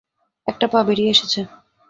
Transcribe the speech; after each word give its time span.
একটা 0.47 0.65
পা 0.67 0.79
বেড়িয়ে 0.87 1.11
এসেছে। 1.11 1.39